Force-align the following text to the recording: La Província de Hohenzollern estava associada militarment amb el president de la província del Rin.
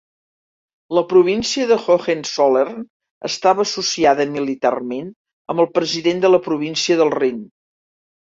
La 0.97 1.01
Província 1.09 1.65
de 1.71 1.75
Hohenzollern 1.81 2.79
estava 3.29 3.65
associada 3.69 4.27
militarment 4.37 5.13
amb 5.55 5.63
el 5.65 5.69
president 5.79 6.23
de 6.25 6.33
la 6.37 6.41
província 6.49 6.99
del 7.03 7.13
Rin. 7.21 7.39